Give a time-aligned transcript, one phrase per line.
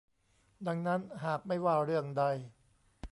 [0.67, 2.23] ดังนั้นหากไม่ว่าเรื่องใด